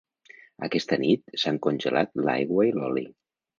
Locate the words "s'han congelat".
1.43-2.19